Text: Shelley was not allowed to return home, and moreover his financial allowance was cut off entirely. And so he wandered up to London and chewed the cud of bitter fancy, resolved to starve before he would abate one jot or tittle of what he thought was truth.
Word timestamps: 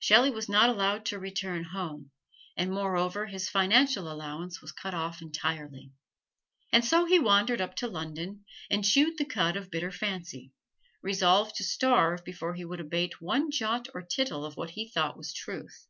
Shelley 0.00 0.30
was 0.30 0.50
not 0.50 0.68
allowed 0.68 1.06
to 1.06 1.18
return 1.18 1.64
home, 1.64 2.10
and 2.58 2.70
moreover 2.70 3.24
his 3.24 3.48
financial 3.48 4.12
allowance 4.12 4.60
was 4.60 4.70
cut 4.70 4.92
off 4.92 5.22
entirely. 5.22 5.92
And 6.70 6.84
so 6.84 7.06
he 7.06 7.18
wandered 7.18 7.62
up 7.62 7.74
to 7.76 7.88
London 7.88 8.44
and 8.70 8.84
chewed 8.84 9.16
the 9.16 9.24
cud 9.24 9.56
of 9.56 9.70
bitter 9.70 9.90
fancy, 9.90 10.52
resolved 11.00 11.56
to 11.56 11.64
starve 11.64 12.22
before 12.22 12.52
he 12.52 12.66
would 12.66 12.80
abate 12.80 13.22
one 13.22 13.50
jot 13.50 13.88
or 13.94 14.02
tittle 14.02 14.44
of 14.44 14.58
what 14.58 14.68
he 14.72 14.90
thought 14.90 15.16
was 15.16 15.32
truth. 15.32 15.86